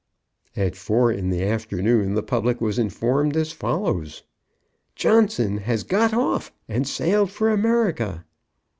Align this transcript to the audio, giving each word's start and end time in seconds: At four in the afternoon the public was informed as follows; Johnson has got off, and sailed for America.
At 0.55 0.75
four 0.75 1.11
in 1.11 1.29
the 1.29 1.43
afternoon 1.43 2.15
the 2.15 2.23
public 2.23 2.59
was 2.59 2.79
informed 2.79 3.37
as 3.37 3.51
follows; 3.51 4.23
Johnson 4.95 5.57
has 5.59 5.83
got 5.83 6.11
off, 6.11 6.51
and 6.67 6.87
sailed 6.87 7.29
for 7.29 7.51
America. 7.51 8.25